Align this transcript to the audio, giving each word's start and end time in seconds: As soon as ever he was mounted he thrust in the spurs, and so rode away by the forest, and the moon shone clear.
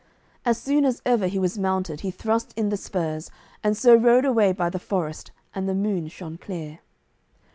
As 0.45 0.57
soon 0.57 0.83
as 0.83 0.99
ever 1.05 1.27
he 1.27 1.37
was 1.37 1.59
mounted 1.59 1.99
he 1.99 2.09
thrust 2.09 2.55
in 2.57 2.69
the 2.69 2.75
spurs, 2.75 3.29
and 3.63 3.77
so 3.77 3.93
rode 3.93 4.25
away 4.25 4.51
by 4.51 4.67
the 4.71 4.79
forest, 4.79 5.29
and 5.53 5.69
the 5.69 5.75
moon 5.75 6.07
shone 6.07 6.39
clear. 6.39 6.79